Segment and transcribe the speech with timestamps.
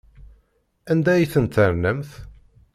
[0.91, 2.11] Anda ay tent-ternamt?